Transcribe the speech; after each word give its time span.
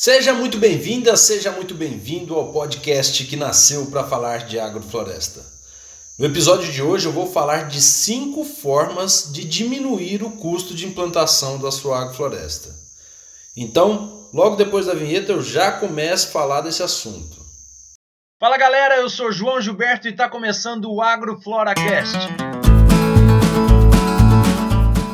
Seja 0.00 0.32
muito 0.32 0.58
bem-vinda, 0.58 1.16
seja 1.16 1.50
muito 1.50 1.74
bem-vindo 1.74 2.36
ao 2.36 2.52
podcast 2.52 3.24
que 3.24 3.34
nasceu 3.34 3.86
para 3.86 4.04
falar 4.04 4.46
de 4.46 4.56
agrofloresta. 4.56 5.44
No 6.16 6.24
episódio 6.24 6.70
de 6.70 6.80
hoje 6.80 7.06
eu 7.06 7.12
vou 7.12 7.26
falar 7.26 7.66
de 7.66 7.82
cinco 7.82 8.44
formas 8.44 9.32
de 9.32 9.44
diminuir 9.44 10.22
o 10.22 10.30
custo 10.30 10.72
de 10.72 10.86
implantação 10.86 11.58
da 11.58 11.72
sua 11.72 12.00
agrofloresta. 12.00 12.72
Então, 13.56 14.28
logo 14.32 14.54
depois 14.54 14.86
da 14.86 14.94
vinheta 14.94 15.32
eu 15.32 15.42
já 15.42 15.72
começo 15.72 16.28
a 16.28 16.30
falar 16.30 16.60
desse 16.60 16.80
assunto. 16.80 17.44
Fala 18.38 18.56
galera, 18.56 18.98
eu 18.98 19.10
sou 19.10 19.32
João 19.32 19.60
Gilberto 19.60 20.06
e 20.06 20.12
está 20.12 20.28
começando 20.28 20.84
o 20.92 21.02
AgroFloracast. 21.02 22.57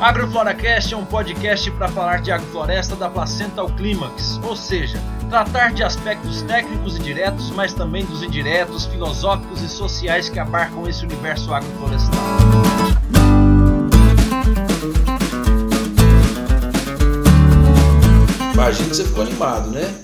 AgroFloracast 0.01 0.93
é 0.93 0.97
um 0.97 1.05
podcast 1.05 1.71
para 1.73 1.89
falar 1.89 2.21
de 2.21 2.31
agrofloresta 2.31 2.97
da 2.97 3.09
placenta 3.09 3.61
ao 3.61 3.69
clímax, 3.69 4.39
ou 4.43 4.57
seja, 4.57 5.01
tratar 5.31 5.73
de 5.73 5.83
aspectos 5.83 6.43
técnicos 6.43 6.97
e 6.97 7.01
diretos, 7.01 7.51
mas 7.51 7.73
também 7.73 8.05
dos 8.05 8.23
indiretos, 8.23 8.87
filosóficos 8.87 9.63
e 9.63 9.69
sociais 9.69 10.29
que 10.29 10.39
abarcam 10.39 10.87
esse 10.89 11.05
universo 11.05 11.55
agroflorestal. 11.55 12.13
Imagina 18.53 18.89
que 18.89 18.97
você 18.97 19.05
ficou 19.05 19.23
animado, 19.23 19.71
né? 19.71 19.95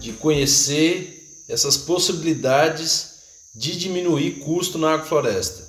De 0.00 0.12
conhecer 0.12 1.42
essas 1.48 1.76
possibilidades 1.76 3.18
de 3.54 3.76
diminuir 3.76 4.40
custo 4.40 4.78
na 4.78 4.94
agrofloresta 4.94 5.67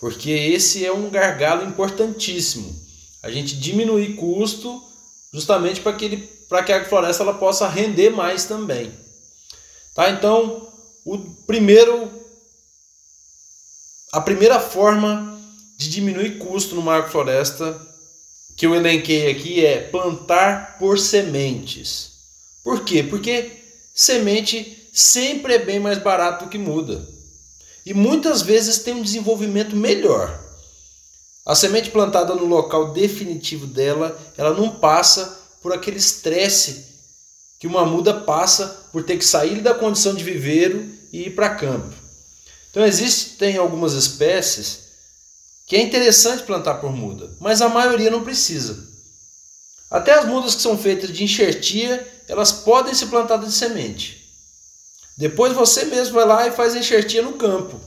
porque 0.00 0.30
esse 0.30 0.84
é 0.84 0.90
um 0.90 1.10
gargalo 1.10 1.68
importantíssimo. 1.68 2.74
A 3.22 3.30
gente 3.30 3.54
diminuir 3.54 4.16
custo 4.16 4.82
justamente 5.32 5.82
para 5.82 5.92
que, 5.92 6.06
ele, 6.06 6.16
que 6.16 6.72
a 6.72 6.76
agrofloresta 6.76 7.22
ela 7.22 7.34
possa 7.34 7.68
render 7.68 8.08
mais 8.08 8.46
também. 8.46 8.90
Tá? 9.94 10.08
Então, 10.10 10.66
o 11.04 11.18
primeiro, 11.46 12.10
a 14.10 14.22
primeira 14.22 14.58
forma 14.58 15.38
de 15.76 15.90
diminuir 15.90 16.38
custo 16.38 16.74
numa 16.74 16.96
agrofloresta 16.96 17.78
que 18.56 18.64
eu 18.64 18.74
elenquei 18.74 19.30
aqui 19.30 19.64
é 19.64 19.82
plantar 19.82 20.78
por 20.78 20.98
sementes. 20.98 22.12
Por 22.64 22.84
quê? 22.84 23.02
Porque 23.02 23.52
semente 23.94 24.88
sempre 24.92 25.54
é 25.54 25.58
bem 25.58 25.78
mais 25.78 25.98
barato 25.98 26.46
do 26.46 26.50
que 26.50 26.58
muda 26.58 27.19
e 27.84 27.94
muitas 27.94 28.42
vezes 28.42 28.78
tem 28.78 28.94
um 28.94 29.02
desenvolvimento 29.02 29.74
melhor. 29.74 30.38
A 31.44 31.54
semente 31.54 31.90
plantada 31.90 32.34
no 32.34 32.44
local 32.44 32.92
definitivo 32.92 33.66
dela, 33.66 34.18
ela 34.36 34.54
não 34.54 34.70
passa 34.76 35.38
por 35.62 35.72
aquele 35.72 35.96
estresse 35.96 36.86
que 37.58 37.66
uma 37.66 37.84
muda 37.84 38.14
passa 38.14 38.88
por 38.92 39.04
ter 39.04 39.16
que 39.16 39.24
sair 39.24 39.60
da 39.60 39.74
condição 39.74 40.14
de 40.14 40.24
viveiro 40.24 40.88
e 41.12 41.26
ir 41.26 41.34
para 41.34 41.54
campo. 41.54 41.94
Então 42.70 42.84
existem 42.84 43.56
algumas 43.56 43.92
espécies 43.92 44.90
que 45.66 45.76
é 45.76 45.82
interessante 45.82 46.44
plantar 46.44 46.74
por 46.74 46.92
muda, 46.92 47.30
mas 47.38 47.60
a 47.60 47.68
maioria 47.68 48.10
não 48.10 48.24
precisa. 48.24 48.88
Até 49.90 50.12
as 50.14 50.24
mudas 50.24 50.54
que 50.54 50.62
são 50.62 50.78
feitas 50.78 51.12
de 51.12 51.24
enxertia, 51.24 52.06
elas 52.28 52.52
podem 52.52 52.94
ser 52.94 53.06
plantadas 53.06 53.48
de 53.48 53.54
semente. 53.54 54.19
Depois 55.20 55.52
você 55.52 55.84
mesmo 55.84 56.14
vai 56.14 56.24
lá 56.24 56.46
e 56.46 56.50
faz 56.50 56.74
a 56.74 56.78
enxertia 56.78 57.20
no 57.20 57.34
campo. 57.34 57.78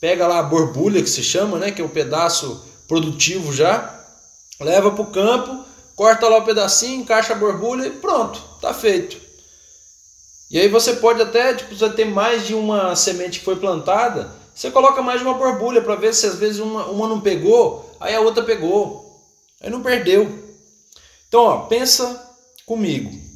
Pega 0.00 0.26
lá 0.26 0.40
a 0.40 0.42
borbulha 0.42 1.00
que 1.00 1.08
se 1.08 1.22
chama, 1.22 1.56
né, 1.56 1.70
que 1.70 1.80
é 1.80 1.84
o 1.84 1.86
um 1.86 1.90
pedaço 1.90 2.66
produtivo 2.88 3.52
já, 3.52 4.04
leva 4.58 4.90
para 4.90 5.02
o 5.02 5.06
campo, 5.12 5.64
corta 5.94 6.26
lá 6.26 6.38
o 6.38 6.40
um 6.40 6.44
pedacinho, 6.44 7.00
encaixa 7.00 7.32
a 7.32 7.36
borbulha 7.36 7.86
e 7.86 7.92
pronto, 7.92 8.42
tá 8.60 8.74
feito. 8.74 9.16
E 10.50 10.58
aí 10.58 10.66
você 10.66 10.94
pode 10.94 11.22
até, 11.22 11.54
tipo, 11.54 11.76
você 11.76 11.88
ter 11.90 12.06
mais 12.06 12.44
de 12.44 12.54
uma 12.54 12.96
semente 12.96 13.38
que 13.38 13.44
foi 13.44 13.54
plantada, 13.54 14.34
você 14.52 14.68
coloca 14.68 15.00
mais 15.00 15.20
de 15.20 15.26
uma 15.26 15.34
borbulha 15.34 15.80
para 15.80 15.94
ver 15.94 16.12
se 16.12 16.26
às 16.26 16.34
vezes 16.34 16.58
uma, 16.58 16.86
uma 16.86 17.06
não 17.06 17.20
pegou, 17.20 17.88
aí 18.00 18.16
a 18.16 18.20
outra 18.20 18.42
pegou, 18.42 19.24
aí 19.62 19.70
não 19.70 19.80
perdeu. 19.80 20.28
Então, 21.28 21.42
ó, 21.42 21.58
pensa 21.66 22.20
comigo. 22.66 23.29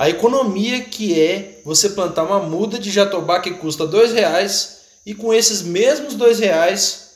A 0.00 0.08
economia 0.08 0.82
que 0.82 1.20
é 1.20 1.60
você 1.62 1.90
plantar 1.90 2.22
uma 2.22 2.38
muda 2.38 2.78
de 2.78 2.90
jatobá 2.90 3.38
que 3.38 3.50
custa 3.50 3.86
dois 3.86 4.14
reais 4.14 4.78
e 5.04 5.14
com 5.14 5.30
esses 5.30 5.60
mesmos 5.60 6.14
dois 6.14 6.38
reais 6.38 7.10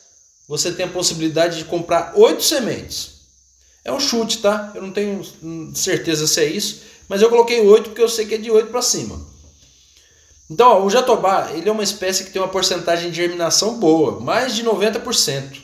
você 0.46 0.70
tem 0.70 0.84
a 0.84 0.90
possibilidade 0.90 1.56
de 1.56 1.64
comprar 1.64 2.12
oito 2.14 2.42
sementes. 2.42 3.22
É 3.82 3.90
um 3.90 3.98
chute, 3.98 4.36
tá? 4.42 4.70
Eu 4.74 4.82
não 4.82 4.90
tenho 4.90 5.22
certeza 5.74 6.26
se 6.26 6.38
é 6.38 6.44
isso, 6.44 6.82
mas 7.08 7.22
eu 7.22 7.30
coloquei 7.30 7.62
oito 7.62 7.88
porque 7.88 8.02
eu 8.02 8.08
sei 8.08 8.26
que 8.26 8.34
é 8.34 8.36
de 8.38 8.50
oito 8.50 8.68
para 8.68 8.82
cima. 8.82 9.18
Então, 10.50 10.68
ó, 10.68 10.84
o 10.84 10.90
jatobá 10.90 11.52
ele 11.54 11.66
é 11.66 11.72
uma 11.72 11.82
espécie 11.82 12.24
que 12.24 12.32
tem 12.32 12.42
uma 12.42 12.48
porcentagem 12.48 13.10
de 13.10 13.16
germinação 13.16 13.78
boa, 13.78 14.20
mais 14.20 14.54
de 14.54 14.62
90%. 14.62 15.56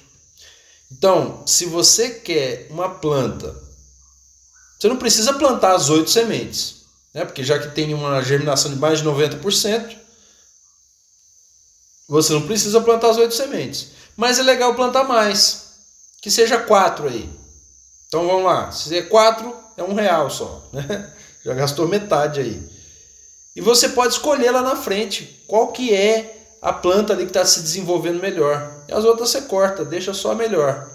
Então, 0.91 1.42
se 1.44 1.66
você 1.66 2.09
quer 2.09 2.66
uma 2.70 2.88
planta, 2.88 3.54
você 4.78 4.88
não 4.88 4.97
precisa 4.97 5.34
plantar 5.34 5.75
as 5.75 5.91
oito 5.91 6.09
sementes 6.09 6.79
né? 7.15 7.25
porque 7.25 7.43
já 7.44 7.59
que 7.59 7.69
tem 7.75 7.93
uma 7.94 8.22
germinação 8.22 8.72
de 8.72 8.78
mais 8.78 9.00
de 9.00 9.04
90%, 9.04 9.97
você 12.09 12.32
não 12.32 12.43
precisa 12.43 12.81
plantar 12.81 13.10
as 13.10 13.16
oito 13.16 13.34
sementes. 13.34 13.93
Mas 14.16 14.38
é 14.38 14.43
legal 14.43 14.75
plantar 14.75 15.04
mais, 15.04 15.72
que 16.21 16.31
seja 16.31 16.59
quatro 16.59 17.09
aí. 17.09 17.31
Então 18.09 18.26
vamos 18.26 18.44
lá, 18.44 18.72
se 18.72 18.97
é 18.97 19.03
quatro, 19.03 19.54
é 19.76 19.82
um 19.82 19.94
real 19.94 20.28
só. 20.28 20.69
Né? 20.72 21.12
Já 21.44 21.54
gastou 21.54 21.88
metade 21.88 22.41
aí. 22.41 22.62
E 23.54 23.60
você 23.60 23.88
pode 23.91 24.15
escolher 24.15 24.50
lá 24.50 24.62
na 24.62 24.77
frente 24.77 25.42
qual 25.47 25.72
que 25.72 25.94
é 25.94 26.56
a 26.60 26.72
planta 26.72 27.12
ali 27.12 27.25
que 27.25 27.31
está 27.31 27.44
se 27.44 27.60
desenvolvendo 27.60 28.21
melhor. 28.21 28.84
E 28.88 28.92
as 28.92 29.04
outras 29.04 29.31
você 29.31 29.42
corta, 29.42 29.84
deixa 29.84 30.12
só 30.12 30.32
a 30.32 30.34
melhor. 30.34 30.88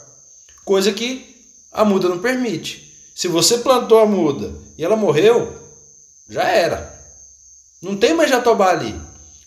Coisa 0.64 0.92
que 0.94 1.36
a 1.72 1.84
muda 1.84 2.08
não 2.08 2.20
permite. 2.20 2.94
Se 3.16 3.28
você 3.28 3.60
plantou 3.60 4.00
a 4.00 4.06
muda 4.06 4.54
e 4.78 4.84
ela 4.84 4.96
morreu, 4.96 5.65
já 6.28 6.44
era. 6.44 6.94
Não 7.82 7.96
tem 7.96 8.14
mais 8.14 8.30
jatobá 8.30 8.70
ali. 8.70 9.00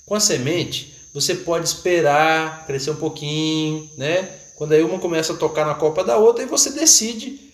Com 0.07 0.15
a 0.15 0.21
semente, 0.21 0.97
você 1.13 1.35
pode 1.35 1.67
esperar 1.67 2.67
crescer 2.67 2.91
um 2.91 2.97
pouquinho, 2.97 3.91
né? 3.97 4.23
Quando 4.55 4.73
aí 4.73 4.83
uma 4.83 4.99
começa 4.99 5.33
a 5.33 5.37
tocar 5.37 5.67
na 5.67 5.75
copa 5.75 6.03
da 6.03 6.17
outra, 6.17 6.43
e 6.43 6.47
você 6.47 6.71
decide 6.71 7.53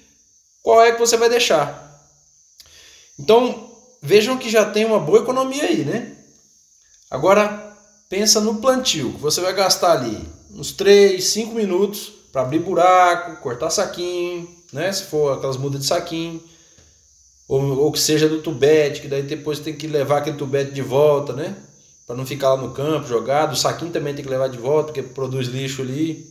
qual 0.62 0.82
é 0.82 0.92
que 0.92 0.98
você 0.98 1.16
vai 1.16 1.28
deixar. 1.28 1.82
Então, 3.18 3.70
vejam 4.02 4.38
que 4.38 4.50
já 4.50 4.64
tem 4.64 4.84
uma 4.84 4.98
boa 4.98 5.20
economia 5.20 5.64
aí, 5.64 5.84
né? 5.84 6.16
Agora, 7.10 7.76
pensa 8.08 8.40
no 8.40 8.56
plantio, 8.56 9.12
que 9.12 9.20
você 9.20 9.40
vai 9.40 9.52
gastar 9.54 9.92
ali 9.92 10.26
uns 10.50 10.72
3, 10.72 11.22
5 11.22 11.54
minutos 11.54 12.12
para 12.32 12.42
abrir 12.42 12.60
buraco, 12.60 13.40
cortar 13.42 13.70
saquinho, 13.70 14.48
né? 14.72 14.92
Se 14.92 15.04
for 15.04 15.36
aquelas 15.36 15.56
mudas 15.56 15.80
de 15.80 15.86
saquinho 15.86 16.42
ou, 17.48 17.78
ou 17.78 17.92
que 17.92 17.98
seja 17.98 18.28
do 18.28 18.40
tubete, 18.40 19.00
que 19.00 19.08
daí 19.08 19.22
depois 19.22 19.58
tem 19.58 19.74
que 19.74 19.86
levar 19.86 20.18
aquele 20.18 20.36
tubete 20.36 20.72
de 20.72 20.82
volta, 20.82 21.32
né? 21.32 21.56
Para 22.06 22.16
não 22.16 22.26
ficar 22.26 22.54
lá 22.54 22.56
no 22.56 22.72
campo 22.72 23.06
jogado. 23.06 23.52
O 23.52 23.56
saquinho 23.56 23.92
também 23.92 24.14
tem 24.14 24.24
que 24.24 24.30
levar 24.30 24.48
de 24.48 24.58
volta, 24.58 24.92
porque 24.92 25.02
produz 25.02 25.48
lixo 25.48 25.82
ali. 25.82 26.26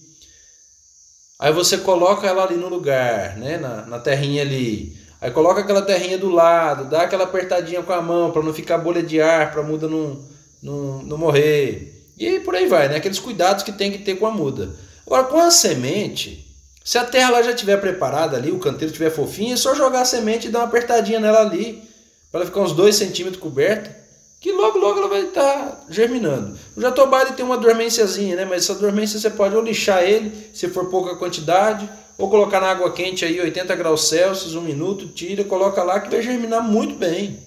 Aí 1.40 1.52
você 1.52 1.78
coloca 1.78 2.28
ela 2.28 2.44
ali 2.44 2.56
no 2.56 2.70
lugar, 2.70 3.38
né? 3.38 3.58
Na, 3.58 3.86
na 3.86 4.00
terrinha 4.00 4.42
ali. 4.42 4.98
Aí 5.22 5.32
coloca 5.32 5.62
aquela 5.62 5.82
terrinha 5.82 6.18
do 6.18 6.30
lado, 6.30 6.90
dá 6.90 7.04
aquela 7.04 7.24
apertadinha 7.24 7.82
com 7.82 7.94
a 7.94 8.02
mão 8.02 8.32
para 8.32 8.44
não 8.44 8.54
ficar 8.54 8.78
bolha 8.78 9.02
de 9.02 9.22
ar, 9.22 9.52
para 9.52 9.62
a 9.62 9.64
muda 9.64 9.88
não, 9.88 10.22
não, 10.62 11.02
não 11.04 11.18
morrer. 11.18 12.12
E 12.18 12.40
por 12.42 12.56
aí 12.56 12.68
vai, 12.68 12.90
né? 12.90 12.98
Aqueles 12.98 13.20
cuidados 13.20 13.64
que 13.64 13.72
tem 13.72 13.92
que 13.92 14.00
ter 14.00 14.16
com 14.16 14.28
a 14.28 14.32
muda. 14.32 14.76
Agora, 15.06 15.24
com 15.24 15.40
a 15.40 15.50
semente, 15.50 16.53
se 16.84 16.98
a 16.98 17.06
terra 17.06 17.30
lá 17.30 17.42
já 17.42 17.52
estiver 17.52 17.78
preparada 17.78 18.36
ali, 18.36 18.52
o 18.52 18.60
canteiro 18.60 18.88
estiver 18.88 19.10
fofinho, 19.10 19.54
é 19.54 19.58
só 19.58 19.74
jogar 19.74 20.02
a 20.02 20.06
semente 20.06 20.48
e 20.48 20.52
dar 20.52 20.60
uma 20.60 20.68
apertadinha 20.68 21.20
nela 21.20 21.40
ali, 21.40 21.82
para 22.30 22.42
ela 22.42 22.46
ficar 22.46 22.62
uns 22.62 22.74
2 22.74 22.94
centímetros 22.94 23.42
coberta, 23.42 23.96
que 24.42 24.52
logo 24.52 24.78
logo 24.78 25.00
ela 25.00 25.08
vai 25.08 25.22
estar 25.28 25.42
tá 25.42 25.86
germinando. 25.90 26.58
O 26.76 26.82
jatobá 26.82 27.22
ele 27.22 27.32
tem 27.32 27.46
uma 27.46 27.58
dormênciazinha, 27.58 28.36
né? 28.36 28.44
Mas 28.44 28.64
essa 28.64 28.76
dormência 28.76 29.18
você 29.18 29.30
pode 29.30 29.56
ou 29.56 29.62
lixar 29.62 30.04
ele, 30.04 30.50
se 30.54 30.68
for 30.68 30.90
pouca 30.90 31.16
quantidade, 31.16 31.90
ou 32.18 32.30
colocar 32.30 32.60
na 32.60 32.68
água 32.68 32.92
quente 32.92 33.24
aí 33.24 33.40
80 33.40 33.74
graus 33.78 34.10
Celsius, 34.10 34.56
um 34.56 34.62
minuto, 34.62 35.08
tira, 35.08 35.46
coloca 35.46 35.82
lá 35.82 36.02
que 36.02 36.10
vai 36.10 36.22
germinar 36.22 36.62
muito 36.62 36.96
bem. 36.96 37.40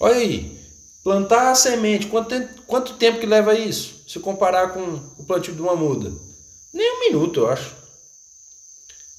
Olha 0.00 0.16
aí, 0.16 0.58
plantar 1.04 1.52
a 1.52 1.54
semente, 1.54 2.08
quanto 2.08 2.34
quanto 2.66 2.94
tempo 2.94 3.20
que 3.20 3.26
leva 3.26 3.54
isso? 3.54 4.02
Se 4.08 4.18
comparar 4.18 4.72
com 4.72 5.00
o 5.16 5.24
plantio 5.24 5.54
de 5.54 5.62
uma 5.62 5.76
muda? 5.76 6.10
Nem 6.74 6.96
um 6.96 7.00
minuto, 7.00 7.40
eu 7.40 7.50
acho. 7.50 7.77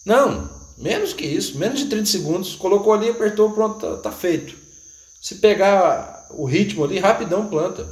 Não, 0.06 0.50
menos 0.78 1.14
que 1.14 1.26
isso, 1.26 1.58
menos 1.58 1.80
de 1.80 1.86
30 1.86 2.06
segundos. 2.06 2.56
Colocou 2.56 2.94
ali, 2.94 3.10
apertou, 3.10 3.52
pronto, 3.52 3.80
tá, 3.80 3.98
tá 3.98 4.12
feito. 4.12 4.56
Se 5.22 5.36
pegar 5.36 6.28
o 6.32 6.46
ritmo 6.46 6.84
ali, 6.84 7.00
rapidão 7.00 7.48
planta. 7.48 7.88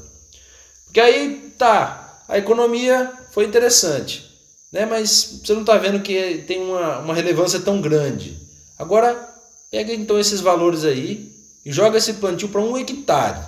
Porque 0.85 0.99
aí 0.99 1.53
tá, 1.57 2.21
a 2.27 2.37
economia 2.37 3.11
foi 3.31 3.45
interessante, 3.45 4.31
né? 4.71 4.85
mas 4.85 5.41
você 5.43 5.53
não 5.53 5.61
está 5.61 5.77
vendo 5.77 6.01
que 6.01 6.43
tem 6.47 6.61
uma, 6.61 6.99
uma 6.99 7.13
relevância 7.13 7.59
tão 7.59 7.81
grande. 7.81 8.37
Agora, 8.79 9.27
pega 9.69 9.93
então 9.93 10.19
esses 10.19 10.39
valores 10.39 10.85
aí 10.85 11.31
e 11.65 11.71
joga 11.71 11.97
esse 11.97 12.13
plantio 12.13 12.47
para 12.49 12.61
um 12.61 12.77
hectare. 12.77 13.45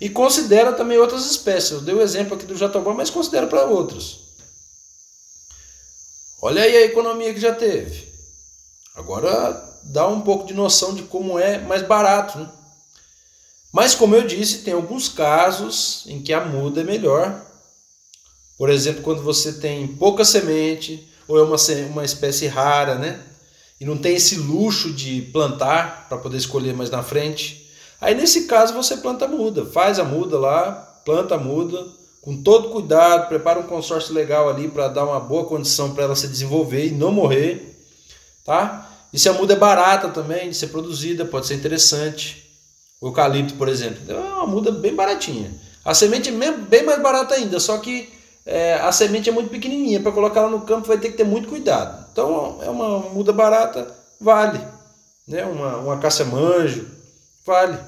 E 0.00 0.08
considera 0.08 0.72
também 0.72 0.98
outras 0.98 1.24
espécies. 1.24 1.70
Eu 1.70 1.80
dei 1.80 1.94
o 1.94 2.02
exemplo 2.02 2.34
aqui 2.34 2.44
do 2.44 2.56
jatobá, 2.56 2.92
mas 2.92 3.10
considera 3.10 3.46
para 3.46 3.64
outros. 3.64 4.23
Olha 6.46 6.60
aí 6.60 6.76
a 6.76 6.84
economia 6.84 7.32
que 7.32 7.40
já 7.40 7.54
teve. 7.54 8.06
Agora 8.94 9.80
dá 9.82 10.06
um 10.06 10.20
pouco 10.20 10.46
de 10.46 10.52
noção 10.52 10.94
de 10.94 11.04
como 11.04 11.38
é 11.38 11.56
mais 11.58 11.80
barato. 11.80 12.38
Né? 12.38 12.46
Mas, 13.72 13.94
como 13.94 14.14
eu 14.14 14.26
disse, 14.26 14.58
tem 14.58 14.74
alguns 14.74 15.08
casos 15.08 16.04
em 16.06 16.20
que 16.20 16.34
a 16.34 16.44
muda 16.44 16.82
é 16.82 16.84
melhor. 16.84 17.42
Por 18.58 18.68
exemplo, 18.68 19.00
quando 19.00 19.22
você 19.22 19.54
tem 19.54 19.86
pouca 19.86 20.22
semente 20.22 21.08
ou 21.26 21.38
é 21.38 21.42
uma, 21.42 21.56
uma 21.90 22.04
espécie 22.04 22.46
rara, 22.46 22.96
né? 22.96 23.22
E 23.80 23.86
não 23.86 23.96
tem 23.96 24.14
esse 24.14 24.36
luxo 24.36 24.92
de 24.92 25.22
plantar 25.32 26.10
para 26.10 26.18
poder 26.18 26.36
escolher 26.36 26.74
mais 26.74 26.90
na 26.90 27.02
frente. 27.02 27.70
Aí, 27.98 28.14
nesse 28.14 28.44
caso, 28.44 28.74
você 28.74 28.98
planta 28.98 29.24
a 29.24 29.28
muda. 29.28 29.64
Faz 29.64 29.98
a 29.98 30.04
muda 30.04 30.38
lá, 30.38 30.72
planta 31.06 31.36
a 31.36 31.38
muda 31.38 32.03
com 32.24 32.42
todo 32.42 32.70
cuidado, 32.70 33.28
prepara 33.28 33.60
um 33.60 33.64
consórcio 33.64 34.14
legal 34.14 34.48
ali 34.48 34.66
para 34.66 34.88
dar 34.88 35.04
uma 35.04 35.20
boa 35.20 35.44
condição 35.44 35.94
para 35.94 36.04
ela 36.04 36.16
se 36.16 36.26
desenvolver 36.26 36.86
e 36.86 36.90
não 36.90 37.12
morrer, 37.12 37.78
tá? 38.42 38.90
E 39.12 39.18
se 39.18 39.28
a 39.28 39.34
muda 39.34 39.52
é 39.52 39.56
barata 39.56 40.08
também 40.08 40.48
de 40.48 40.56
ser 40.56 40.68
produzida, 40.68 41.26
pode 41.26 41.46
ser 41.46 41.54
interessante. 41.54 42.42
O 42.98 43.08
eucalipto, 43.08 43.54
por 43.54 43.68
exemplo, 43.68 44.00
é 44.10 44.14
uma 44.14 44.46
muda 44.46 44.72
bem 44.72 44.94
baratinha. 44.94 45.52
A 45.84 45.92
semente 45.92 46.30
é 46.30 46.52
bem 46.52 46.82
mais 46.82 47.02
barata 47.02 47.34
ainda, 47.34 47.60
só 47.60 47.76
que 47.76 48.10
é, 48.46 48.76
a 48.76 48.90
semente 48.90 49.28
é 49.28 49.32
muito 49.32 49.50
pequenininha. 49.50 50.00
Para 50.00 50.10
colocar 50.10 50.40
ela 50.40 50.50
no 50.50 50.62
campo 50.62 50.88
vai 50.88 50.96
ter 50.96 51.10
que 51.10 51.18
ter 51.18 51.24
muito 51.24 51.46
cuidado. 51.46 52.06
Então 52.10 52.58
é 52.62 52.70
uma 52.70 53.00
muda 53.00 53.34
barata, 53.34 53.94
vale. 54.18 54.60
Né? 55.28 55.44
Uma, 55.44 55.76
uma 55.76 55.98
caça-manjo, 55.98 56.88
vale. 57.44 57.78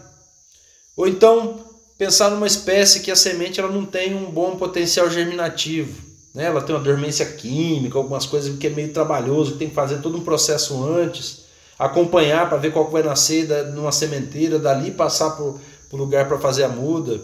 Ou 0.94 1.08
então 1.08 1.58
pensar 1.98 2.30
numa 2.30 2.46
espécie 2.46 3.00
que 3.00 3.10
a 3.10 3.16
semente 3.16 3.58
ela 3.58 3.70
não 3.70 3.84
tem 3.84 4.14
um 4.14 4.30
bom 4.30 4.56
potencial 4.56 5.10
germinativo. 5.10 6.02
Né? 6.34 6.44
Ela 6.44 6.60
tem 6.60 6.74
uma 6.74 6.84
dormência 6.84 7.24
química, 7.24 7.98
algumas 7.98 8.26
coisas 8.26 8.58
que 8.58 8.66
é 8.66 8.70
meio 8.70 8.92
trabalhoso, 8.92 9.56
tem 9.56 9.68
que 9.68 9.74
fazer 9.74 10.02
todo 10.02 10.18
um 10.18 10.24
processo 10.24 10.84
antes, 10.84 11.46
acompanhar 11.78 12.48
para 12.48 12.58
ver 12.58 12.72
qual 12.72 12.86
que 12.86 12.92
vai 12.92 13.02
nascer 13.02 13.46
da, 13.46 13.64
numa 13.64 13.92
sementeira, 13.92 14.58
dali 14.58 14.90
passar 14.90 15.30
para 15.30 15.44
o 15.44 15.60
lugar 15.92 16.28
para 16.28 16.38
fazer 16.38 16.64
a 16.64 16.68
muda. 16.68 17.20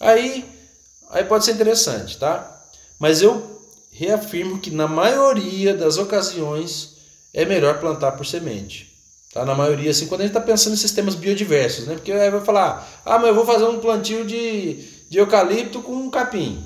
Aí, 0.00 0.44
aí 1.10 1.24
pode 1.24 1.44
ser 1.44 1.52
interessante, 1.52 2.18
tá? 2.18 2.64
Mas 2.98 3.20
eu 3.20 3.60
reafirmo 3.90 4.58
que 4.58 4.70
na 4.70 4.88
maioria 4.88 5.74
das 5.74 5.98
ocasiões 5.98 6.96
é 7.32 7.44
melhor 7.44 7.78
plantar 7.78 8.12
por 8.12 8.24
semente. 8.24 8.95
Tá? 9.36 9.44
Na 9.44 9.54
maioria, 9.54 9.90
assim, 9.90 10.06
quando 10.06 10.22
a 10.22 10.24
gente 10.24 10.34
está 10.34 10.40
pensando 10.40 10.72
em 10.72 10.78
sistemas 10.78 11.14
biodiversos, 11.14 11.86
né? 11.86 11.94
Porque 11.94 12.10
aí 12.10 12.30
vai 12.30 12.40
falar, 12.40 13.02
ah, 13.04 13.18
mas 13.18 13.28
eu 13.28 13.34
vou 13.34 13.44
fazer 13.44 13.66
um 13.66 13.78
plantio 13.78 14.24
de, 14.24 14.82
de 15.10 15.18
eucalipto 15.18 15.82
com 15.82 16.08
capim. 16.10 16.64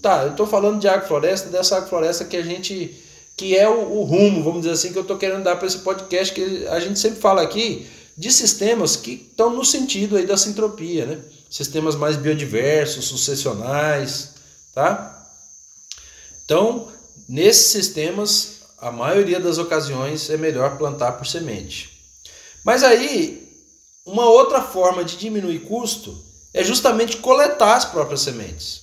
Tá, 0.00 0.22
eu 0.22 0.30
estou 0.30 0.46
falando 0.46 0.80
de 0.80 0.88
agrofloresta, 0.88 1.50
dessa 1.50 1.76
agrofloresta 1.76 2.24
que 2.24 2.38
a 2.38 2.42
gente. 2.42 2.96
que 3.36 3.54
é 3.54 3.68
o, 3.68 3.92
o 3.92 4.04
rumo, 4.04 4.42
vamos 4.42 4.62
dizer 4.62 4.72
assim, 4.72 4.90
que 4.90 4.96
eu 4.96 5.02
estou 5.02 5.18
querendo 5.18 5.44
dar 5.44 5.56
para 5.56 5.66
esse 5.66 5.80
podcast, 5.80 6.32
que 6.32 6.66
a 6.66 6.80
gente 6.80 6.98
sempre 6.98 7.20
fala 7.20 7.42
aqui 7.42 7.86
de 8.16 8.32
sistemas 8.32 8.96
que 8.96 9.28
estão 9.30 9.50
no 9.50 9.62
sentido 9.62 10.16
aí 10.16 10.26
da 10.26 10.38
sintropia, 10.38 11.04
né? 11.04 11.18
Sistemas 11.50 11.94
mais 11.94 12.16
biodiversos, 12.16 13.04
sucessionais, 13.04 14.30
tá? 14.74 15.30
Então, 16.42 16.88
nesses 17.28 17.66
sistemas, 17.66 18.55
a 18.78 18.90
maioria 18.90 19.40
das 19.40 19.58
ocasiões 19.58 20.28
é 20.30 20.36
melhor 20.36 20.76
plantar 20.76 21.12
por 21.12 21.26
semente. 21.26 21.96
Mas 22.64 22.82
aí, 22.82 23.46
uma 24.04 24.26
outra 24.26 24.62
forma 24.62 25.04
de 25.04 25.16
diminuir 25.16 25.60
custo 25.60 26.16
é 26.52 26.62
justamente 26.62 27.18
coletar 27.18 27.76
as 27.76 27.84
próprias 27.84 28.20
sementes. 28.20 28.82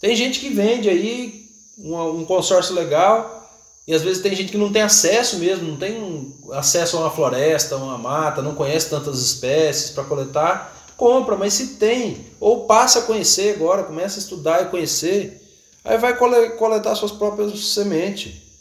Tem 0.00 0.14
gente 0.16 0.40
que 0.40 0.48
vende 0.48 0.88
aí 0.88 1.48
um, 1.78 2.24
consórcio 2.24 2.74
legal 2.74 3.50
e 3.86 3.94
às 3.94 4.02
vezes 4.02 4.22
tem 4.22 4.34
gente 4.34 4.50
que 4.50 4.58
não 4.58 4.72
tem 4.72 4.82
acesso 4.82 5.38
mesmo, 5.38 5.68
não 5.68 5.76
tem 5.76 6.34
acesso 6.52 6.96
a 6.96 7.00
uma 7.00 7.10
floresta, 7.10 7.74
a 7.74 7.78
uma 7.78 7.98
mata, 7.98 8.42
não 8.42 8.54
conhece 8.54 8.90
tantas 8.90 9.20
espécies 9.20 9.90
para 9.90 10.04
coletar, 10.04 10.76
compra, 10.96 11.36
mas 11.36 11.54
se 11.54 11.74
tem, 11.74 12.26
ou 12.38 12.66
passa 12.66 13.00
a 13.00 13.02
conhecer 13.02 13.54
agora, 13.54 13.82
começa 13.82 14.18
a 14.18 14.22
estudar 14.22 14.62
e 14.62 14.70
conhecer, 14.70 15.42
aí 15.84 15.98
vai 15.98 16.16
coletar 16.16 16.94
suas 16.94 17.12
próprias 17.12 17.58
sementes. 17.68 18.51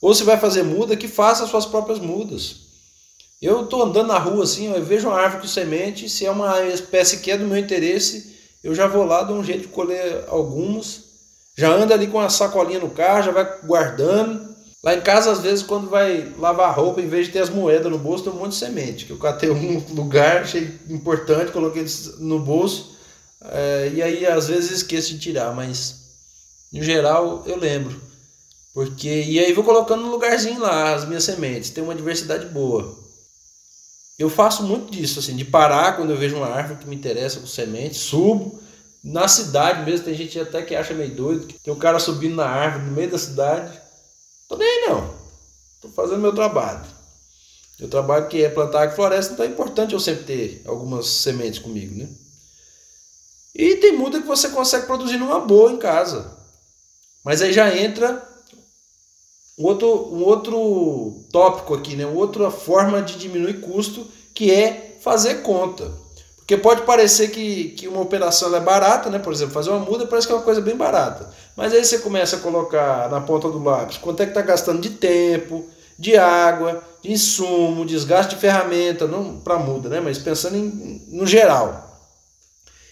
Ou 0.00 0.14
se 0.14 0.24
vai 0.24 0.38
fazer 0.38 0.62
muda, 0.62 0.96
que 0.96 1.08
faça 1.08 1.46
suas 1.46 1.66
próprias 1.66 1.98
mudas. 1.98 2.68
Eu 3.40 3.64
estou 3.64 3.82
andando 3.82 4.08
na 4.08 4.18
rua 4.18 4.44
assim, 4.44 4.72
eu 4.72 4.84
vejo 4.84 5.08
uma 5.08 5.20
árvore 5.20 5.42
com 5.42 5.48
semente, 5.48 6.08
se 6.08 6.26
é 6.26 6.30
uma 6.30 6.64
espécie 6.66 7.18
que 7.18 7.30
é 7.30 7.38
do 7.38 7.46
meu 7.46 7.56
interesse, 7.56 8.36
eu 8.62 8.74
já 8.74 8.86
vou 8.86 9.04
lá, 9.04 9.22
dou 9.22 9.36
um 9.36 9.44
jeito 9.44 9.62
de 9.62 9.68
colher 9.68 10.24
algumas. 10.28 11.04
Já 11.56 11.72
anda 11.72 11.94
ali 11.94 12.06
com 12.06 12.20
a 12.20 12.28
sacolinha 12.28 12.80
no 12.80 12.90
carro, 12.90 13.22
já 13.22 13.32
vai 13.32 13.60
guardando. 13.64 14.48
Lá 14.82 14.94
em 14.94 15.00
casa, 15.00 15.32
às 15.32 15.40
vezes, 15.40 15.62
quando 15.64 15.88
vai 15.88 16.32
lavar 16.38 16.74
roupa, 16.74 17.00
em 17.00 17.08
vez 17.08 17.26
de 17.26 17.32
ter 17.32 17.40
as 17.40 17.50
moedas 17.50 17.90
no 17.90 17.98
bolso, 17.98 18.24
tem 18.24 18.32
um 18.32 18.36
monte 18.36 18.52
de 18.52 18.58
semente. 18.58 19.06
Que 19.06 19.12
eu 19.12 19.18
catei 19.18 19.50
um 19.50 19.84
lugar, 19.94 20.42
achei 20.42 20.78
importante, 20.88 21.52
coloquei 21.52 21.84
no 22.18 22.38
bolso. 22.38 22.96
É, 23.44 23.92
e 23.94 24.02
aí, 24.02 24.26
às 24.26 24.48
vezes, 24.48 24.70
esqueço 24.70 25.14
de 25.14 25.18
tirar, 25.18 25.52
mas 25.54 25.96
no 26.72 26.82
geral 26.82 27.42
eu 27.46 27.56
lembro. 27.58 28.07
Porque 28.78 29.08
e 29.08 29.40
aí 29.40 29.52
vou 29.52 29.64
colocando 29.64 30.04
no 30.04 30.10
lugarzinho 30.12 30.60
lá 30.60 30.94
as 30.94 31.04
minhas 31.04 31.24
sementes, 31.24 31.70
tem 31.70 31.82
uma 31.82 31.96
diversidade 31.96 32.46
boa. 32.46 32.96
Eu 34.16 34.30
faço 34.30 34.62
muito 34.62 34.92
disso 34.92 35.18
assim, 35.18 35.34
de 35.34 35.44
parar 35.44 35.96
quando 35.96 36.10
eu 36.10 36.16
vejo 36.16 36.36
uma 36.36 36.46
árvore 36.46 36.78
que 36.78 36.86
me 36.86 36.94
interessa 36.94 37.40
com 37.40 37.46
semente, 37.48 37.96
subo. 37.96 38.62
Na 39.02 39.26
cidade 39.26 39.84
mesmo 39.84 40.04
tem 40.04 40.14
gente 40.14 40.38
até 40.38 40.62
que 40.62 40.76
acha 40.76 40.94
meio 40.94 41.12
doido, 41.12 41.48
que 41.48 41.58
tem 41.58 41.74
um 41.74 41.78
cara 41.78 41.98
subindo 41.98 42.36
na 42.36 42.46
árvore 42.46 42.84
no 42.84 42.92
meio 42.92 43.10
da 43.10 43.18
cidade. 43.18 43.80
Tô 44.48 44.56
nem 44.56 44.68
aí 44.68 44.88
não. 44.90 45.12
Tô 45.80 45.88
fazendo 45.88 46.20
meu 46.20 46.32
trabalho. 46.32 46.86
Meu 47.80 47.88
trabalho 47.88 48.28
que 48.28 48.44
é 48.44 48.48
plantar 48.48 48.94
floresta, 48.94 49.32
então 49.32 49.44
é 49.44 49.48
importante 49.48 49.92
eu 49.92 49.98
sempre 49.98 50.22
ter 50.22 50.62
algumas 50.66 51.08
sementes 51.08 51.58
comigo, 51.58 51.96
né? 51.96 52.08
E 53.56 53.74
tem 53.78 53.96
muda 53.96 54.20
que 54.20 54.26
você 54.28 54.50
consegue 54.50 54.86
produzir 54.86 55.18
numa 55.18 55.40
boa 55.40 55.72
em 55.72 55.78
casa. 55.78 56.38
Mas 57.24 57.42
aí 57.42 57.52
já 57.52 57.76
entra 57.76 58.27
um 59.58 59.64
outro, 59.64 60.14
um 60.14 60.22
outro 60.22 61.24
tópico 61.32 61.74
aqui, 61.74 61.96
né? 61.96 62.06
outra 62.06 62.50
forma 62.50 63.02
de 63.02 63.18
diminuir 63.18 63.60
custo, 63.60 64.06
que 64.32 64.52
é 64.52 64.96
fazer 65.00 65.42
conta. 65.42 65.90
Porque 66.36 66.56
pode 66.56 66.82
parecer 66.82 67.28
que, 67.28 67.70
que 67.70 67.88
uma 67.88 68.00
operação 68.00 68.54
é 68.54 68.60
barata, 68.60 69.10
né? 69.10 69.18
por 69.18 69.32
exemplo, 69.32 69.52
fazer 69.52 69.70
uma 69.70 69.80
muda 69.80 70.06
parece 70.06 70.26
que 70.26 70.32
é 70.32 70.36
uma 70.36 70.44
coisa 70.44 70.60
bem 70.60 70.76
barata. 70.76 71.28
Mas 71.56 71.72
aí 71.74 71.84
você 71.84 71.98
começa 71.98 72.36
a 72.36 72.40
colocar 72.40 73.10
na 73.10 73.20
ponta 73.20 73.50
do 73.50 73.62
lápis 73.62 73.98
quanto 73.98 74.22
é 74.22 74.24
que 74.24 74.30
está 74.30 74.42
gastando 74.42 74.80
de 74.80 74.90
tempo, 74.90 75.66
de 75.98 76.16
água, 76.16 76.82
de 77.02 77.10
insumo, 77.10 77.84
desgaste 77.84 78.36
de 78.36 78.40
ferramenta, 78.40 79.08
não 79.08 79.40
para 79.40 79.58
muda, 79.58 79.88
né? 79.88 80.00
mas 80.00 80.18
pensando 80.18 80.56
em, 80.56 81.04
no 81.08 81.26
geral. 81.26 82.00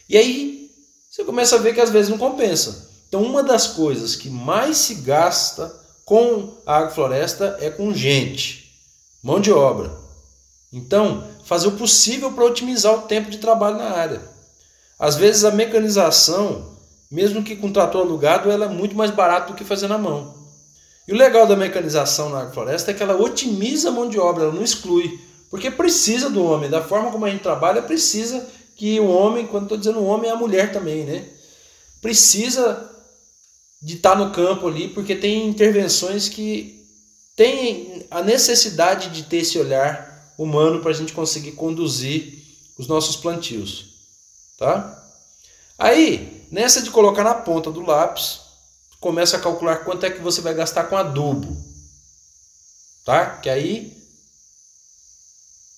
E 0.09 0.17
aí 0.17 0.71
você 1.09 1.25
começa 1.25 1.57
a 1.57 1.61
ver 1.61 1.75
que 1.75 1.81
às 1.81 1.91
vezes 1.91 2.11
não 2.11 2.19
compensa. 2.19 2.91
Então, 3.09 3.23
uma 3.23 3.43
das 3.43 3.69
coisas 3.69 4.17
que 4.17 4.29
mais 4.29 4.77
se 4.79 4.97
gasta 4.97 5.86
com 6.07 6.55
a 6.65 6.77
agrofloresta 6.77 7.59
é 7.61 7.69
com 7.69 7.93
gente, 7.93 8.73
mão 9.21 9.41
de 9.41 9.51
obra. 9.51 9.91
Então, 10.73 11.27
fazer 11.45 11.67
o 11.67 11.73
possível 11.73 12.31
para 12.31 12.45
otimizar 12.45 12.95
o 12.95 13.03
tempo 13.03 13.29
de 13.29 13.39
trabalho 13.39 13.77
na 13.77 13.91
área. 13.91 14.23
Às 14.97 15.17
vezes 15.17 15.45
a 15.45 15.51
mecanização, 15.51 16.77
mesmo 17.11 17.43
que 17.43 17.57
com 17.57 17.73
trator 17.73 18.03
alugado, 18.03 18.53
ela 18.53 18.67
é 18.67 18.69
muito 18.69 18.95
mais 18.95 19.11
barata 19.11 19.49
do 19.49 19.57
que 19.57 19.65
fazer 19.65 19.89
na 19.89 19.99
mão. 19.99 20.33
E 21.09 21.13
o 21.13 21.17
legal 21.17 21.45
da 21.45 21.57
mecanização 21.57 22.29
na 22.29 22.43
agrofloresta 22.43 22.93
é 22.93 22.95
que 22.95 23.03
ela 23.03 23.21
otimiza 23.21 23.89
a 23.89 23.93
mão 23.93 24.09
de 24.09 24.19
obra, 24.19 24.45
ela 24.45 24.53
não 24.53 24.63
exclui. 24.63 25.21
Porque 25.51 25.73
precisa 25.73 26.31
do 26.31 26.45
homem, 26.45 26.71
da 26.71 26.83
forma 26.83 27.11
como 27.11 27.25
a 27.25 27.31
gente 27.31 27.43
trabalha, 27.43 27.83
precisa 27.83 28.47
que 28.77 29.01
o 29.01 29.09
homem, 29.09 29.45
quando 29.49 29.65
estou 29.65 29.79
dizendo 29.79 29.99
o 29.99 30.07
homem, 30.07 30.31
é 30.31 30.33
a 30.33 30.37
mulher 30.37 30.71
também, 30.71 31.05
né? 31.05 31.25
Precisa 32.01 32.96
de 33.81 33.97
estar 33.97 34.13
tá 34.13 34.17
no 34.17 34.33
campo 34.33 34.67
ali, 34.67 34.89
porque 34.89 35.15
tem 35.15 35.47
intervenções 35.47 36.29
que 36.29 36.85
têm 37.37 38.07
a 38.11 38.23
necessidade 38.23 39.11
de 39.11 39.25
ter 39.25 39.39
esse 39.39 39.59
olhar 39.59 40.35
humano 40.39 40.81
para 40.81 40.91
a 40.91 40.95
gente 40.95 41.13
conseguir 41.13 41.53
conduzir 41.53 42.43
os 42.79 42.87
nossos 42.87 43.17
plantios, 43.17 43.87
tá? 44.59 44.93
Aí, 45.79 46.47
nessa 46.51 46.83
de 46.83 46.91
colocar 46.91 47.23
na 47.23 47.35
ponta 47.35 47.71
do 47.71 47.83
lápis, 47.83 48.41
começa 49.01 49.37
a 49.37 49.41
calcular 49.41 49.85
quanto 49.85 50.05
é 50.05 50.11
que 50.11 50.21
você 50.21 50.41
vai 50.41 50.55
gastar 50.55 50.85
com 50.85 50.97
adubo, 50.97 51.57
tá? 53.05 53.27
Que 53.37 53.51
aí 53.51 53.97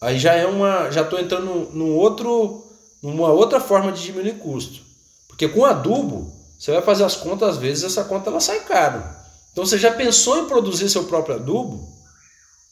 aí 0.01 0.19
já 0.19 0.35
é 0.35 0.47
uma, 0.47 0.91
já 0.91 1.03
estou 1.03 1.19
entrando 1.19 1.71
num 1.73 1.95
outro, 1.95 2.65
numa 3.03 3.31
outra 3.33 3.61
forma 3.61 3.91
de 3.91 4.03
diminuir 4.03 4.39
custo, 4.39 4.81
porque 5.27 5.49
com 5.49 5.65
adubo 5.65 6.38
você 6.59 6.73
vai 6.73 6.83
fazer 6.83 7.05
as 7.05 7.17
contas, 7.17 7.51
às 7.51 7.57
vezes 7.57 7.85
essa 7.85 8.05
conta 8.05 8.31
ela 8.31 8.41
sai 8.41 8.61
caro. 8.65 9.05
Então 9.53 9.65
você 9.65 9.79
já 9.79 9.93
pensou 9.93 10.39
em 10.39 10.47
produzir 10.47 10.89
seu 10.89 11.05
próprio 11.05 11.37
adubo? 11.37 11.89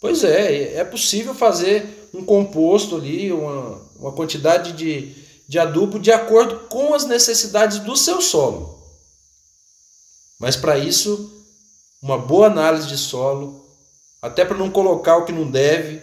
Pois 0.01 0.25
é, 0.25 0.75
é 0.75 0.85
possível 0.85 1.35
fazer 1.35 2.11
um 2.13 2.25
composto 2.25 2.97
ali, 2.97 3.33
uma, 3.33 3.81
uma 3.97 4.13
quantidade 4.13 4.73
de, 4.73 5.15
de 5.49 5.59
adubo 5.59 5.99
de 5.99 6.13
acordo 6.13 6.69
com 6.69 6.95
as 6.95 7.05
necessidades 7.05 7.79
do 7.79 7.97
seu 7.97 8.21
solo. 8.21 8.77
Mas 10.39 10.57
para 10.57 10.77
isso, 10.77 11.33
uma 12.03 12.19
boa 12.19 12.47
análise 12.47 12.87
de 12.87 12.99
solo, 12.99 13.65
até 14.21 14.45
para 14.45 14.59
não 14.59 14.71
colocar 14.71 15.17
o 15.17 15.25
que 15.25 15.33
não 15.33 15.51
deve. 15.51 16.03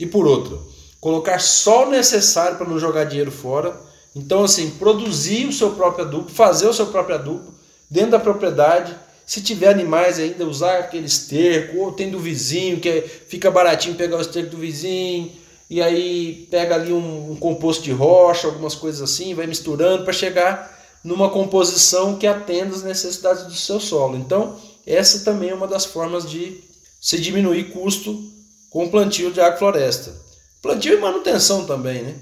E 0.00 0.06
por 0.06 0.26
outro, 0.26 0.66
colocar 1.00 1.38
só 1.40 1.86
o 1.86 1.90
necessário 1.90 2.56
para 2.56 2.68
não 2.68 2.78
jogar 2.78 3.04
dinheiro 3.04 3.30
fora. 3.30 3.80
Então, 4.18 4.44
assim, 4.44 4.70
produzir 4.70 5.46
o 5.46 5.52
seu 5.52 5.70
próprio 5.70 6.04
adubo, 6.04 6.28
fazer 6.28 6.66
o 6.66 6.74
seu 6.74 6.86
próprio 6.86 7.14
adubo 7.14 7.54
dentro 7.90 8.12
da 8.12 8.18
propriedade. 8.18 8.94
Se 9.24 9.42
tiver 9.42 9.68
animais 9.68 10.18
ainda, 10.18 10.46
usar 10.46 10.78
aquele 10.78 11.06
esterco, 11.06 11.78
ou 11.78 11.92
tem 11.92 12.10
do 12.10 12.18
vizinho, 12.18 12.80
que 12.80 12.88
é, 12.88 13.02
fica 13.02 13.50
baratinho 13.50 13.94
pegar 13.94 14.16
o 14.16 14.20
esterco 14.20 14.50
do 14.50 14.56
vizinho, 14.56 15.30
e 15.70 15.82
aí 15.82 16.46
pega 16.50 16.74
ali 16.74 16.92
um, 16.92 17.32
um 17.32 17.36
composto 17.36 17.84
de 17.84 17.92
rocha, 17.92 18.46
algumas 18.46 18.74
coisas 18.74 19.02
assim, 19.02 19.34
vai 19.34 19.46
misturando 19.46 20.02
para 20.02 20.12
chegar 20.12 20.76
numa 21.04 21.28
composição 21.30 22.16
que 22.16 22.26
atenda 22.26 22.74
às 22.74 22.82
necessidades 22.82 23.44
do 23.44 23.54
seu 23.54 23.78
solo. 23.78 24.16
Então, 24.16 24.56
essa 24.86 25.24
também 25.24 25.50
é 25.50 25.54
uma 25.54 25.68
das 25.68 25.84
formas 25.84 26.28
de 26.28 26.60
se 27.00 27.18
diminuir 27.18 27.70
custo 27.70 28.18
com 28.70 28.86
o 28.86 28.90
plantio 28.90 29.30
de 29.30 29.40
agrofloresta. 29.40 30.14
Plantio 30.60 30.94
e 30.94 31.00
manutenção 31.00 31.66
também, 31.66 32.02
né? 32.02 32.14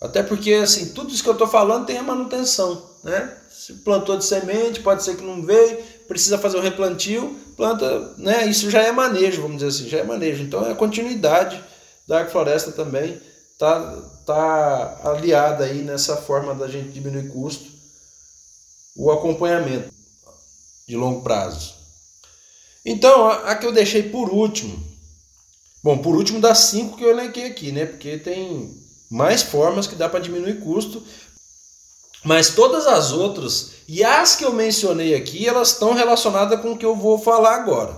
Até 0.00 0.22
porque, 0.22 0.54
assim, 0.54 0.92
tudo 0.94 1.12
isso 1.12 1.22
que 1.22 1.28
eu 1.28 1.34
estou 1.34 1.46
falando 1.46 1.84
tem 1.84 1.98
a 1.98 2.02
manutenção, 2.02 2.90
né? 3.04 3.36
Se 3.50 3.74
plantou 3.74 4.16
de 4.16 4.24
semente, 4.24 4.80
pode 4.80 5.02
ser 5.02 5.16
que 5.16 5.22
não 5.22 5.42
veio, 5.42 5.76
precisa 6.08 6.38
fazer 6.38 6.56
o 6.56 6.62
replantio, 6.62 7.38
planta, 7.54 8.14
né? 8.16 8.46
Isso 8.46 8.70
já 8.70 8.82
é 8.82 8.90
manejo, 8.90 9.42
vamos 9.42 9.58
dizer 9.58 9.68
assim, 9.68 9.88
já 9.90 9.98
é 9.98 10.04
manejo. 10.04 10.42
Então, 10.42 10.64
é 10.64 10.72
a 10.72 10.74
continuidade 10.74 11.62
da 12.08 12.20
agrofloresta 12.20 12.72
também 12.72 13.20
tá, 13.58 14.02
tá 14.24 15.00
aliada 15.04 15.64
aí 15.64 15.82
nessa 15.82 16.16
forma 16.16 16.54
da 16.54 16.66
gente 16.66 16.88
diminuir 16.88 17.28
custo, 17.28 17.66
o 18.96 19.10
acompanhamento 19.10 19.92
de 20.88 20.96
longo 20.96 21.22
prazo. 21.22 21.74
Então, 22.86 23.26
a, 23.26 23.50
a 23.50 23.54
que 23.54 23.66
eu 23.66 23.72
deixei 23.72 24.04
por 24.04 24.30
último, 24.30 24.82
bom, 25.84 25.98
por 25.98 26.16
último 26.16 26.40
das 26.40 26.58
cinco 26.58 26.96
que 26.96 27.04
eu 27.04 27.10
elenquei 27.10 27.44
aqui, 27.44 27.70
né? 27.70 27.84
Porque 27.84 28.16
tem 28.16 28.79
mais 29.10 29.42
formas 29.42 29.86
que 29.86 29.96
dá 29.96 30.08
para 30.08 30.20
diminuir 30.20 30.60
custo, 30.60 31.02
mas 32.24 32.50
todas 32.50 32.86
as 32.86 33.12
outras 33.12 33.72
e 33.88 34.04
as 34.04 34.36
que 34.36 34.44
eu 34.44 34.52
mencionei 34.52 35.14
aqui, 35.14 35.48
elas 35.48 35.72
estão 35.72 35.94
relacionadas 35.94 36.60
com 36.60 36.72
o 36.72 36.78
que 36.78 36.86
eu 36.86 36.94
vou 36.94 37.18
falar 37.18 37.56
agora. 37.56 37.96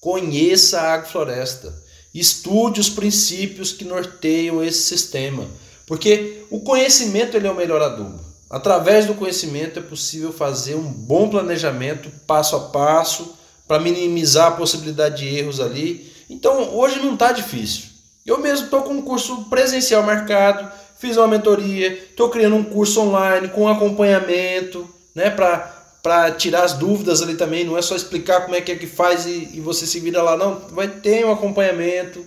Conheça 0.00 0.80
a 0.80 0.94
agrofloresta 0.94 1.86
Estude 2.16 2.80
os 2.80 2.88
princípios 2.88 3.72
que 3.72 3.84
norteiam 3.84 4.64
esse 4.64 4.84
sistema, 4.84 5.46
porque 5.86 6.46
o 6.48 6.60
conhecimento 6.60 7.36
ele 7.36 7.46
é 7.46 7.50
o 7.50 7.54
melhor 7.54 7.82
adubo. 7.82 8.18
Através 8.48 9.04
do 9.04 9.14
conhecimento 9.14 9.78
é 9.78 9.82
possível 9.82 10.32
fazer 10.32 10.76
um 10.76 10.90
bom 10.90 11.28
planejamento 11.28 12.10
passo 12.26 12.56
a 12.56 12.60
passo 12.70 13.34
para 13.68 13.82
minimizar 13.82 14.46
a 14.46 14.56
possibilidade 14.56 15.18
de 15.18 15.36
erros 15.36 15.60
ali. 15.60 16.10
Então 16.30 16.74
hoje 16.74 17.00
não 17.00 17.12
está 17.12 17.32
difícil. 17.32 17.85
Eu 18.26 18.38
mesmo 18.38 18.64
estou 18.64 18.82
com 18.82 18.94
um 18.94 19.02
curso 19.02 19.44
presencial 19.44 20.02
marcado, 20.02 20.68
fiz 20.98 21.16
uma 21.16 21.28
mentoria, 21.28 21.92
estou 21.92 22.28
criando 22.28 22.56
um 22.56 22.64
curso 22.64 23.00
online 23.00 23.48
com 23.48 23.68
acompanhamento, 23.68 24.88
né, 25.14 25.30
para 25.30 26.30
tirar 26.32 26.64
as 26.64 26.72
dúvidas 26.72 27.22
ali 27.22 27.36
também, 27.36 27.64
não 27.64 27.78
é 27.78 27.82
só 27.82 27.94
explicar 27.94 28.42
como 28.42 28.56
é 28.56 28.60
que 28.60 28.72
é 28.72 28.76
que 28.76 28.86
faz 28.86 29.26
e, 29.26 29.50
e 29.54 29.60
você 29.60 29.86
se 29.86 30.00
vira 30.00 30.22
lá, 30.22 30.36
não, 30.36 30.60
vai 30.70 30.88
ter 30.88 31.24
um 31.24 31.32
acompanhamento. 31.32 32.26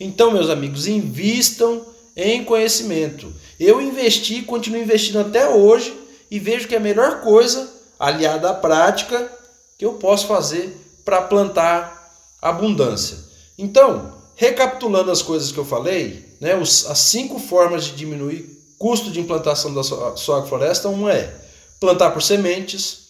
Então, 0.00 0.30
meus 0.30 0.48
amigos, 0.48 0.86
invistam 0.86 1.84
em 2.16 2.42
conhecimento. 2.42 3.32
Eu 3.60 3.80
investi, 3.80 4.42
continuo 4.42 4.80
investindo 4.80 5.20
até 5.20 5.48
hoje 5.48 5.94
e 6.30 6.38
vejo 6.38 6.66
que 6.66 6.74
é 6.74 6.78
a 6.78 6.80
melhor 6.80 7.20
coisa, 7.20 7.70
aliada 7.98 8.50
à 8.50 8.54
prática, 8.54 9.30
que 9.78 9.84
eu 9.84 9.94
posso 9.94 10.26
fazer 10.26 10.74
para 11.04 11.22
plantar 11.22 12.10
abundância. 12.40 13.18
Então, 13.58 14.15
recapitulando 14.36 15.10
as 15.10 15.22
coisas 15.22 15.50
que 15.50 15.58
eu 15.58 15.64
falei, 15.64 16.36
né, 16.40 16.54
os, 16.54 16.86
as 16.86 16.98
cinco 16.98 17.38
formas 17.38 17.84
de 17.84 17.96
diminuir 17.96 18.56
custo 18.78 19.10
de 19.10 19.18
implantação 19.18 19.72
da 19.72 19.82
sua, 19.82 20.46
floresta, 20.46 20.88
uma 20.88 21.12
é 21.12 21.34
plantar 21.80 22.10
por 22.10 22.22
sementes, 22.22 23.06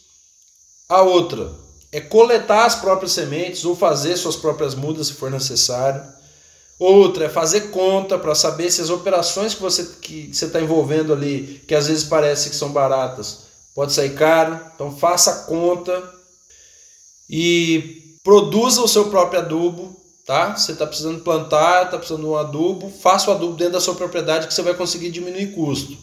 a 0.88 1.02
outra 1.02 1.52
é 1.90 2.00
coletar 2.00 2.64
as 2.64 2.76
próprias 2.76 3.12
sementes 3.12 3.64
ou 3.64 3.74
fazer 3.74 4.16
suas 4.16 4.36
próprias 4.36 4.74
mudas 4.74 5.08
se 5.08 5.14
for 5.14 5.30
necessário. 5.30 6.02
Outra 6.78 7.24
é 7.24 7.28
fazer 7.28 7.70
conta 7.70 8.18
para 8.18 8.34
saber 8.34 8.70
se 8.70 8.82
as 8.82 8.90
operações 8.90 9.54
que 9.54 9.62
você 9.62 9.84
que 10.00 10.30
você 10.32 10.44
está 10.44 10.60
envolvendo 10.60 11.12
ali, 11.12 11.62
que 11.66 11.74
às 11.74 11.86
vezes 11.88 12.04
parece 12.04 12.50
que 12.50 12.56
são 12.56 12.70
baratas, 12.70 13.38
pode 13.74 13.92
sair 13.92 14.14
caro. 14.14 14.60
Então 14.74 14.94
faça 14.94 15.46
conta 15.46 16.02
e 17.30 18.18
produza 18.22 18.82
o 18.82 18.88
seu 18.88 19.06
próprio 19.06 19.40
adubo, 19.40 19.96
tá? 20.26 20.56
Você 20.56 20.72
está 20.72 20.86
precisando 20.86 21.22
plantar, 21.22 21.84
está 21.84 21.96
precisando 21.96 22.22
de 22.22 22.28
um 22.28 22.36
adubo, 22.36 22.90
faça 22.90 23.30
o 23.30 23.34
adubo 23.34 23.56
dentro 23.56 23.74
da 23.74 23.80
sua 23.80 23.94
propriedade 23.94 24.46
que 24.46 24.52
você 24.52 24.62
vai 24.62 24.74
conseguir 24.74 25.10
diminuir 25.10 25.54
custo. 25.54 25.96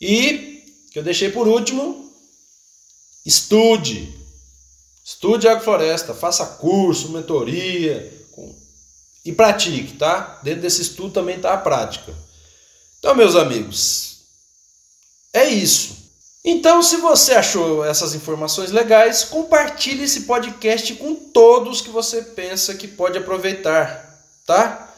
E 0.00 0.64
que 0.92 0.98
eu 0.98 1.02
deixei 1.02 1.30
por 1.30 1.46
último, 1.46 2.06
Estude. 3.26 4.16
Estude 5.04 5.48
agrofloresta, 5.48 6.14
faça 6.14 6.46
curso, 6.46 7.10
mentoria 7.10 8.12
e 9.24 9.32
pratique, 9.32 9.96
tá? 9.96 10.38
Dentro 10.44 10.62
desse 10.62 10.80
estudo 10.82 11.12
também 11.12 11.34
está 11.36 11.52
a 11.52 11.58
prática. 11.58 12.14
Então, 13.00 13.16
meus 13.16 13.34
amigos, 13.34 14.18
é 15.32 15.48
isso. 15.48 16.05
Então, 16.48 16.80
se 16.80 16.98
você 16.98 17.34
achou 17.34 17.84
essas 17.84 18.14
informações 18.14 18.70
legais, 18.70 19.24
compartilhe 19.24 20.04
esse 20.04 20.20
podcast 20.20 20.94
com 20.94 21.12
todos 21.12 21.80
que 21.80 21.90
você 21.90 22.22
pensa 22.22 22.76
que 22.76 22.86
pode 22.86 23.18
aproveitar, 23.18 24.16
tá? 24.46 24.94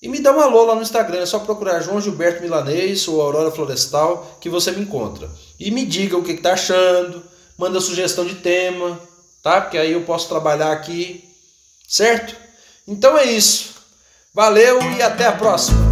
E 0.00 0.08
me 0.08 0.20
dá 0.20 0.30
uma 0.30 0.44
alô 0.44 0.64
lá 0.66 0.76
no 0.76 0.82
Instagram, 0.82 1.18
é 1.18 1.26
só 1.26 1.40
procurar 1.40 1.80
João 1.80 2.00
Gilberto 2.00 2.42
Milanês 2.42 3.08
ou 3.08 3.20
Aurora 3.20 3.50
Florestal 3.50 4.38
que 4.40 4.48
você 4.48 4.70
me 4.70 4.82
encontra. 4.82 5.28
E 5.58 5.72
me 5.72 5.84
diga 5.84 6.16
o 6.16 6.22
que 6.22 6.30
está 6.30 6.52
achando, 6.52 7.24
manda 7.58 7.80
sugestão 7.80 8.24
de 8.24 8.36
tema, 8.36 9.00
tá? 9.42 9.60
Porque 9.60 9.78
aí 9.78 9.90
eu 9.90 10.02
posso 10.02 10.28
trabalhar 10.28 10.70
aqui, 10.70 11.24
certo? 11.88 12.36
Então 12.86 13.18
é 13.18 13.24
isso. 13.24 13.74
Valeu 14.32 14.80
e 14.96 15.02
até 15.02 15.26
a 15.26 15.32
próxima. 15.32 15.87